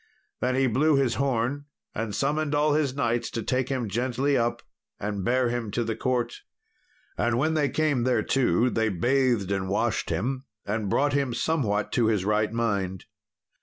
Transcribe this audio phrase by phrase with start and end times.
[0.39, 4.63] Then he blew his horn, and summoned all his knights to take him gently up
[4.99, 6.41] and bear him to the court.
[7.19, 12.07] And when they came thereto they bathed and washed him, and brought him somewhat to
[12.07, 13.05] his right mind.